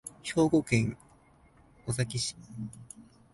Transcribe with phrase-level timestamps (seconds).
[0.23, 0.97] 兵庫県
[1.85, 2.35] 尼崎市